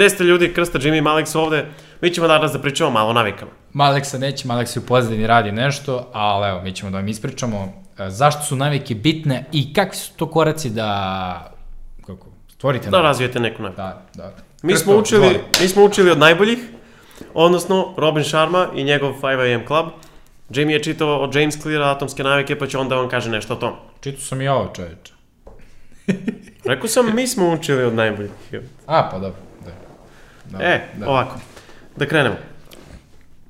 [0.00, 1.66] Gde ste ljudi, Krsta, Jimmy i Malek su ovde.
[2.00, 3.50] Mi ćemo danas da pričamo malo o navikama.
[3.72, 8.10] Maleksa neće, Maleksa u pozadini radi nešto, ali evo, mi ćemo da vam ispričamo e,
[8.10, 11.52] zašto su navike bitne i kakvi su to koraci da,
[12.06, 13.06] kako, stvorite Da naviku.
[13.06, 13.76] razvijete neku naviku.
[13.76, 14.32] Da, da.
[14.62, 16.58] Mi Krsto, smo učili, mi smo učili od najboljih,
[17.34, 19.86] odnosno Robin Sharma i njegov 5am Club.
[20.50, 23.56] Jamie je čitao od James Cleara atomske navike, pa će onda vam kaže nešto o
[23.56, 23.72] tom.
[24.00, 25.12] Čitao sam i ovo, čoveče.
[26.64, 28.30] Rekao sam, mi smo učili od najboljih.
[28.86, 29.49] A, pa dobro,
[30.50, 30.58] da.
[30.58, 31.36] da E, ovako,
[31.96, 32.36] da krenemo.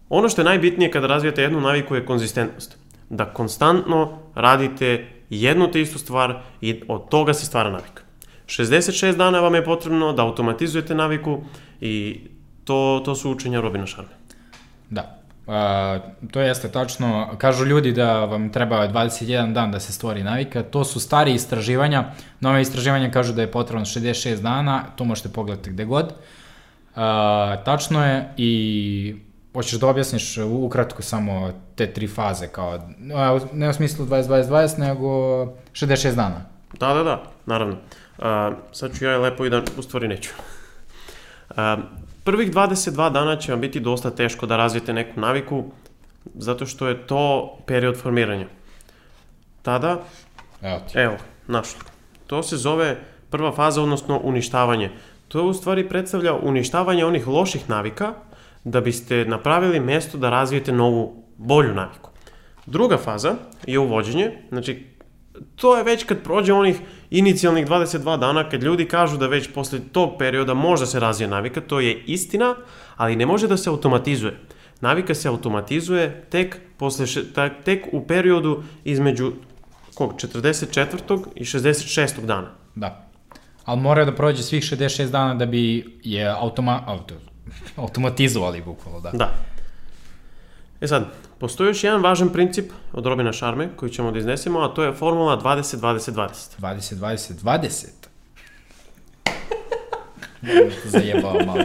[0.08, 2.76] Ono što je najbitnije kada razvijate jednu naviku je konzistentnost.
[3.10, 8.02] Da konstantno radite jednu te istu stvar i od toga se stvara navika.
[8.46, 11.40] 66 dana vam je potrebno da automatizujete naviku
[11.80, 12.20] i
[12.64, 14.10] to, to su učenja Robina Sharma.
[14.90, 15.20] Da.
[15.46, 15.98] A,
[16.30, 17.34] to jeste tačno.
[17.38, 20.62] Kažu ljudi da vam treba 21 dan da se stvori navika.
[20.62, 22.04] To su stari istraživanja.
[22.40, 24.84] Nove istraživanja kažu da je potrebno 66 dana.
[24.96, 26.12] To možete pogledati gde god.
[26.96, 29.16] A, tačno je i
[29.52, 32.80] hoćeš da objasniš ukratko samo te tri faze kao
[33.52, 35.08] ne u smislu 20-20-20 nego
[35.72, 36.44] 66 dana.
[36.78, 37.76] Da, da, da, naravno.
[38.18, 40.30] A, sad ću ja lepo i da, u stvari neću.
[41.56, 41.76] A,
[42.24, 45.64] prvih 22 dana će vam biti dosta teško da razvijete neku naviku,
[46.34, 48.46] zato što je to period formiranja.
[49.62, 49.98] Tada,
[50.62, 50.98] Evo ti.
[50.98, 51.80] evo, našlo.
[52.26, 52.96] To se zove
[53.30, 54.90] prva faza, odnosno uništavanje.
[55.30, 58.14] To u stvari predstavlja uništavanje onih loših navika,
[58.64, 62.10] da biste napravili mesto da razvijete novu, bolju naviku.
[62.66, 63.34] Druga faza
[63.66, 64.86] je uvođenje, znači
[65.56, 69.78] to je već kad prođe onih inicijalnih 22 dana, kad ljudi kažu da već posle
[69.92, 72.56] tog perioda možda se razvije navika, to je istina,
[72.96, 74.36] ali ne može da se automatizuje.
[74.80, 77.06] Navika se automatizuje tek, posle,
[77.64, 79.32] tek u periodu između
[79.94, 81.24] kog, 44.
[81.34, 82.26] i 66.
[82.26, 82.50] dana.
[82.74, 83.09] Da.
[83.64, 87.14] Ali mora da prođe svih 66 dana da bi je automa, auto,
[87.76, 89.10] automatizovali bukvalo, da.
[89.10, 89.34] Da.
[90.80, 91.06] E sad,
[91.38, 94.92] postoji još jedan važan princip od Robina Šarme koji ćemo da iznesemo, a to je
[94.92, 96.28] formula 20-20-20.
[96.58, 97.86] 20, 20, 20.
[100.42, 101.64] Moram da te zajebao malo.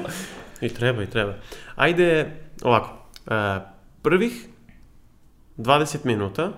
[0.62, 1.34] I treba, i treba.
[1.75, 2.31] Ajde,
[2.64, 2.90] ovako,
[3.28, 3.59] e,
[4.02, 4.47] prvih
[5.58, 6.52] 20 minuta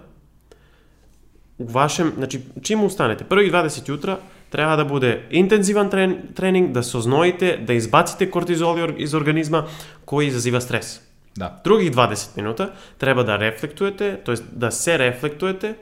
[1.57, 4.17] u vašem, znači čim ustanete, prvih 20 jutra
[4.50, 9.63] treba da bude intenzivan tren, trening, da se oznojite, da izbacite kortizol or- iz organizma
[10.06, 11.00] koji izaziva stres.
[11.35, 11.62] Da.
[11.63, 15.74] Drugih 20 minuta treba da reflektujete, to jest da se reflektujete,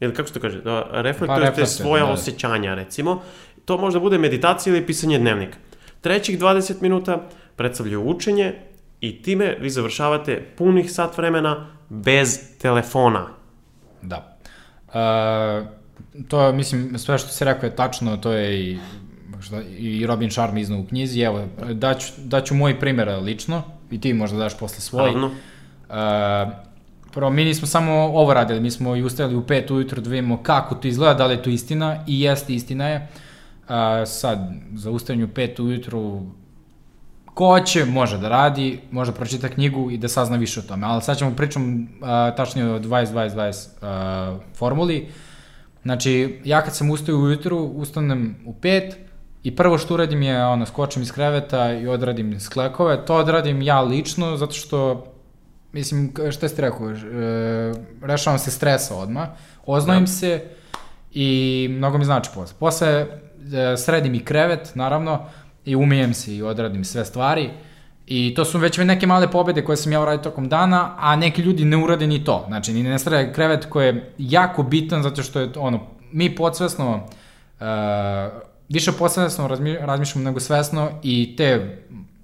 [0.00, 2.12] ili kako se to kaže, da reflektujete Pa, svoja da.
[2.12, 3.22] osjećanja, recimo.
[3.64, 5.58] To može da bude meditacija ili pisanje dnevnika.
[6.00, 8.54] Trećih 20 minuta predstavljaju učenje
[9.00, 13.26] i time vi završavate punih sat vremena bez telefona.
[14.02, 14.38] Da.
[14.88, 15.66] Uh,
[16.28, 18.78] to, mislim, sve što si rekao je tačno, to je i,
[19.40, 21.20] šta, i Robin Sharma iznao u knjizi.
[21.20, 25.12] Evo, daću, daću moj primjer lično i ti možda daš posle svoj.
[25.12, 25.26] Naravno.
[25.88, 26.52] Uh,
[27.12, 30.42] prvo, mi nismo samo ovo radili, mi smo i ustajali u pet ujutro da vidimo
[30.42, 33.08] kako to izgleda, da li je to istina i jeste istina je.
[33.68, 33.74] Uh,
[34.06, 34.38] sad,
[34.74, 36.22] za ustajanje u pet ujutru,
[37.34, 40.86] ko hoće, može da radi, može da pročita knjigu i da sazna više o tome.
[40.86, 45.08] Ali sad ćemo pričam uh, tačnije o 20-20-20 uh, formuli.
[45.86, 48.96] Znači, ja kad sam ustao ujutru, ustanem u pet
[49.42, 53.04] i prvo što uradim je, ono, skočim iz kreveta i odradim sklekove.
[53.06, 55.06] To odradim ja lično, zato što,
[55.72, 56.94] mislim, šta ste rekao, e,
[58.02, 59.28] rešavam se stresa odmah,
[59.66, 60.10] oznojim Da.
[60.10, 60.42] se
[61.12, 62.56] i mnogo mi znači posle.
[62.58, 63.06] Posle e,
[63.76, 65.26] sredim i krevet, naravno,
[65.64, 67.50] i umijem se i odradim sve stvari.
[68.06, 71.42] I to su već neke male pobede koje sam ja uradio tokom dana, a neki
[71.42, 72.44] ljudi ne urade ni to.
[72.48, 75.80] Znači, ni ne srede krevet koji je jako bitan zato što je, ono,
[76.12, 76.94] mi podsvesno,
[77.60, 77.66] uh,
[78.68, 81.78] više podsvesno razmi, razmišljamo nego svesno i te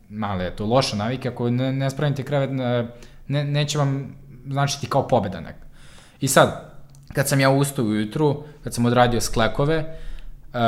[0.09, 2.89] male, to loše navike, ako ne, ne spravite krevet, ne,
[3.29, 4.17] ne, neće vam
[4.47, 5.67] značiti kao pobeda neka.
[6.21, 6.73] I sad,
[7.13, 10.59] kad sam ja ustao ujutru, kad sam odradio sklekove, uh,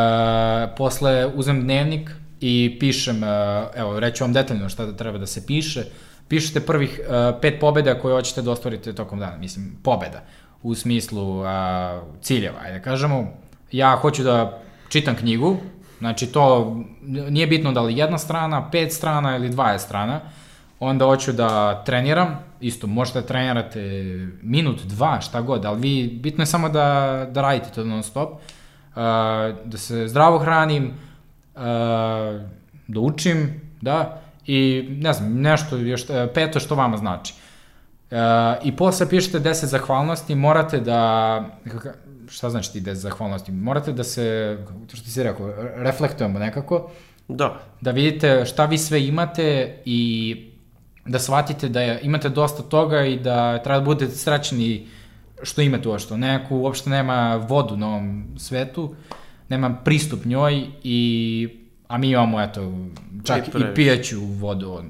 [0.77, 2.11] posle uzem dnevnik
[2.47, 3.29] i pišem, uh,
[3.75, 5.85] evo, reću vam detaljno šta da treba da se piše,
[6.29, 10.21] pišete prvih uh, pet pobeda koje hoćete da ostvarite tokom dana, mislim, pobeda,
[10.63, 11.47] u smislu uh,
[12.21, 13.33] ciljeva, ajde da kažemo,
[13.73, 15.57] ja hoću da čitam knjigu,
[15.99, 16.77] znači to
[17.07, 20.21] nije bitno da li jedna strana, pet strana ili 20 strana,
[20.81, 23.81] onda hoću da treniram, isto možete da trenirate
[24.43, 28.33] minut, dva, šta god, ali vi, bitno je samo da, da radite to non stop,
[28.33, 28.39] uh,
[29.65, 30.93] da se zdravo hranim,
[32.87, 37.35] da učim, da, i ne znam, nešto još, uh, peto što vama znači.
[38.11, 38.19] Uh,
[38.65, 41.45] I posle pišete 10 zahvalnosti, morate da,
[42.29, 43.53] šta znači ti 10 zahvalnosti?
[43.53, 44.59] Morate da se,
[44.91, 46.91] to što ti si rekao, reflektujemo nekako
[47.29, 50.37] Da, da vidite šta vi sve imate i
[51.07, 54.87] da shvatite da imate dosta toga i da treba da budete srećni
[55.43, 56.17] što imate uopšte.
[56.17, 58.95] Neko uopšte nema vodu na ovom svetu,
[59.49, 61.49] nema pristup njoj i
[61.89, 62.73] a mi imamo eto
[63.25, 64.83] čak I i, pijeću vodu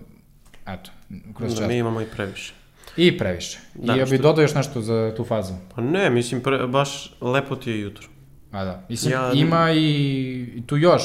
[0.67, 0.91] eto
[1.35, 1.69] kroz da čas.
[1.69, 2.53] mi imamo i previše.
[2.97, 3.59] I previše.
[3.75, 5.55] Da, I ja bih dodao još nešto za tu fazu.
[5.75, 8.09] Pa ne, mislim, pre, baš lepo ti je jutro.
[8.53, 8.87] A da.
[8.89, 9.81] Mislim, Ja- ima i,
[10.57, 11.03] i tu još.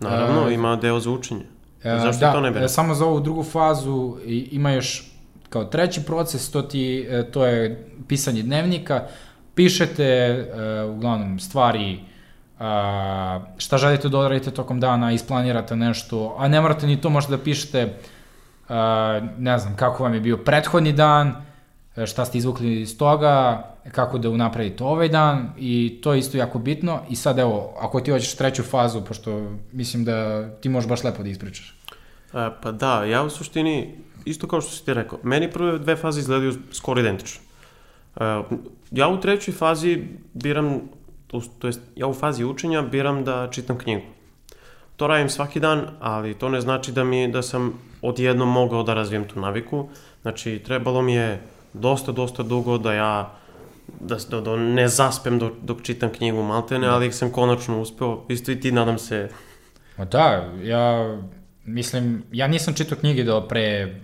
[0.00, 1.44] Naravno, E, ima deo za učenje.
[1.84, 2.58] E, Zašto da, to ne bi?
[2.58, 5.04] e, samo za ovu drugu fazu i- ima još
[5.48, 9.06] kao treći proces, to, ti, e, to je pisanje dnevnika.
[9.54, 10.46] Pišete e,
[10.84, 11.98] uglavnom stvari
[12.60, 17.36] a, šta želite da odradite tokom dana, isplanirate nešto, a ne morate ni to možda
[17.36, 17.94] da pišete
[18.68, 21.34] a, ne znam, kako vam je bio prethodni dan,
[21.96, 26.38] e, šta ste izvukli iz toga, kako da unapredite ovaj dan i to je isto
[26.38, 27.00] jako bitno.
[27.08, 31.22] I sad evo, ako ti hoćeš treću fazu, pošto mislim da ti možeš baš lepo
[31.22, 31.74] da ispričaš.
[32.34, 35.96] E, pa da, ja u suštini, isto kao što si ti rekao, meni prve dve
[35.96, 37.40] faze izgledaju skoro identično.
[38.16, 38.42] E,
[38.90, 40.04] ja u trećoj fazi
[40.34, 40.80] biram,
[41.30, 44.02] to, to jest, ja u fazi učenja biram da čitam knjigu.
[44.96, 47.72] To radim svaki dan, ali to ne znači da mi da sam
[48.02, 49.88] odjednom mogao da razvijem tu naviku.
[50.22, 51.42] Znači, trebalo mi je
[51.72, 53.34] dosta, dosta dugo da ja
[54.00, 58.24] da, da, da ne zaspem dok, dok čitam knjigu maltene, ali sam konačno uspeo.
[58.28, 59.28] Isto i ti, nadam se,
[60.00, 61.18] Ma da, ja
[61.64, 63.94] mislim, ja nisam čitao knjige do pre,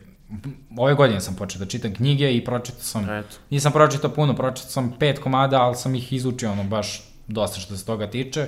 [0.78, 3.36] ove godine sam počeo da čitam knjige i pročitao sam, eto.
[3.50, 7.76] nisam pročitao puno, pročitao sam pet komada, ali sam ih izučio ono baš dosta što
[7.76, 8.46] se toga tiče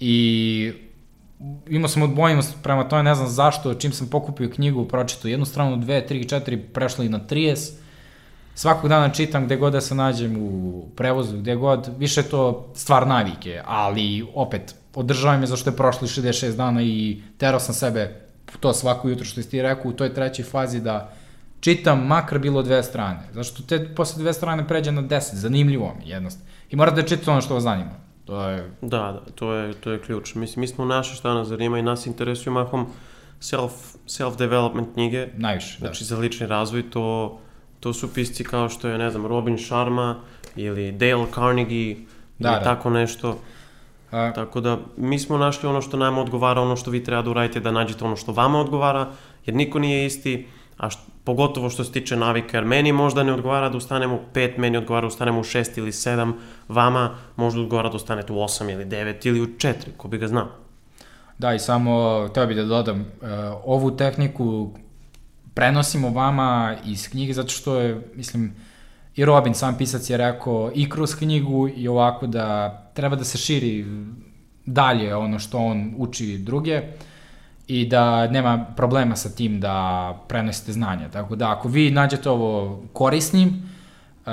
[0.00, 0.72] i
[1.68, 5.76] imao sam odbojnost prema tome, ne znam zašto, čim sam pokupio knjigu, pročitao jednu stranu,
[5.76, 7.70] dve, tri, četiri, prešlo i na 30,
[8.54, 13.06] svakog dana čitam gde god da se nađem u prevozu, gde god, više to stvar
[13.06, 18.20] navike, ali opet, održavam je zašto je prošlo 66 dana i terao sam sebe
[18.60, 21.12] to svako jutro što ti rekao u toj trećoj fazi da
[21.60, 23.20] čitam makar bilo dve strane.
[23.32, 26.50] Zašto te posle dve strane pređe na 10, zanimljivo mi jednostavno.
[26.70, 27.90] I morate da čitate ono što vas zanima.
[28.24, 30.34] To je, Da, da, to je, to je ključ.
[30.34, 32.86] Mislim, mi smo naše šta nas zanima i nas interesuju mahom
[33.40, 33.72] self,
[34.06, 35.86] self-development knjige, najviše, da.
[35.86, 37.38] znači za lični razvoj, to,
[37.80, 40.16] to su pisci kao što je, ne znam, Robin Sharma
[40.56, 41.96] ili Dale Carnegie
[42.38, 42.64] Da, ili da.
[42.64, 43.38] tako nešto.
[44.10, 47.30] A, Tako da, mi smo našli ono što nama odgovara, ono što vi treba da
[47.30, 49.10] uradite, da nađete ono što vama odgovara,
[49.46, 50.46] jer niko nije isti,
[50.76, 54.20] a št, pogotovo što se tiče navika, jer meni možda ne odgovara da ustanemo u
[54.34, 56.32] 5, meni odgovara da ustanemo u 6 ili 7,
[56.68, 60.28] vama možda odgovara da ustanete u 8 ili 9 ili u 4, ko bi ga
[60.28, 60.48] znao.
[61.38, 63.28] Da, i samo teo bih da dodam, uh,
[63.64, 64.70] ovu tehniku
[65.54, 68.54] prenosimo vama iz knjige zato što je, mislim,
[69.16, 73.38] i Robin, sam pisac je rekao i kroz knjigu i ovako da treba da se
[73.38, 73.86] širi
[74.66, 76.82] dalje ono što on uči druge
[77.70, 81.08] i da nema problema sa tim da prenesete znanja.
[81.08, 84.32] Tako da ako vi nađete ovo korisnim, uh,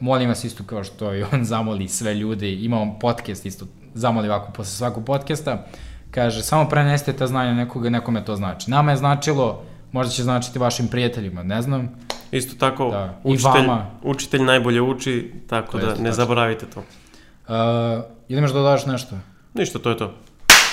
[0.00, 4.52] molim vas isto kao što i on zamoli sve ljude, imamo podcast isto, zamoli ovako
[4.52, 5.66] posle svakog podcasta,
[6.10, 8.70] kaže samo prenesite ta znanja nekoga, nekome to znači.
[8.70, 11.88] Nama je značilo, možda će značiti vašim prijateljima, ne znam,
[12.30, 13.66] Isto tako, Da, učitelj,
[14.02, 16.12] učitelj najbolje uči, tako To da ne tačno.
[16.12, 16.80] zaboravite to.
[16.80, 19.16] Uh, idemo da dodaš nešto?
[19.54, 20.14] Ništa, to je to.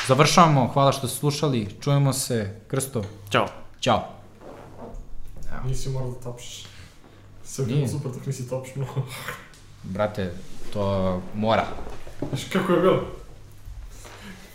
[0.08, 3.48] Završavamo, hvala što ste slušali, čujemo se, Krsto, Ćao.
[3.80, 4.08] ćao.
[5.66, 6.66] Nisi morao da tapšeš.
[7.44, 8.88] Sve bilo super dok nisi tapšnuo.
[9.94, 10.34] Brate,
[10.74, 11.66] to mora.
[12.30, 13.04] Znaš kako je bilo?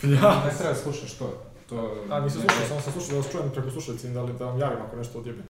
[0.02, 0.44] Ja.
[0.44, 1.42] Ne treba da slušaš to.
[1.68, 4.44] to A, nisam slušao, samo sam slušao da vas čujem preko slušalice, da li da
[4.44, 5.42] vam javim ako nešto odjebe.